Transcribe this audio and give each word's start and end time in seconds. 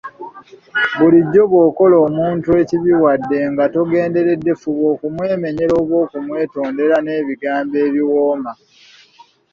Bulijjo 0.97 1.41
bw’okola 1.51 1.95
omuntu 2.07 2.47
ekibi 2.61 2.91
wadde 3.03 3.39
nga 3.51 3.65
togenderedde 3.75 4.51
fuba 4.61 4.85
okumwemenyera 4.93 5.73
oba 5.81 5.95
okumwetondera 6.03 6.95
n’ebigmbo 7.01 7.77
ebiwooma. 7.87 8.51